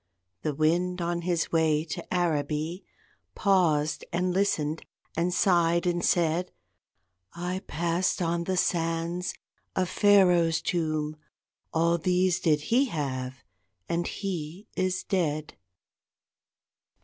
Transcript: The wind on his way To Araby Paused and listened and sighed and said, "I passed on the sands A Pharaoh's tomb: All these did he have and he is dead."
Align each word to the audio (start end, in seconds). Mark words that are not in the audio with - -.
The 0.41 0.55
wind 0.55 0.99
on 0.99 1.21
his 1.21 1.51
way 1.51 1.85
To 1.85 2.03
Araby 2.11 2.83
Paused 3.35 4.03
and 4.11 4.33
listened 4.33 4.83
and 5.15 5.31
sighed 5.31 5.85
and 5.85 6.03
said, 6.03 6.51
"I 7.35 7.61
passed 7.67 8.19
on 8.19 8.45
the 8.45 8.57
sands 8.57 9.35
A 9.75 9.85
Pharaoh's 9.85 10.59
tomb: 10.59 11.17
All 11.71 11.99
these 11.99 12.39
did 12.39 12.61
he 12.73 12.85
have 12.85 13.43
and 13.87 14.07
he 14.07 14.65
is 14.75 15.03
dead." 15.03 15.55